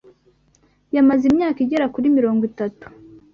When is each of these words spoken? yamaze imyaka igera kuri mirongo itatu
yamaze 0.95 1.23
imyaka 1.31 1.59
igera 1.65 1.91
kuri 1.93 2.07
mirongo 2.17 2.41
itatu 2.51 2.85